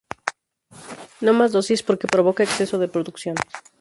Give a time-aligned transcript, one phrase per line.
[1.21, 3.35] No más dosis, porque provoca exceso de producción.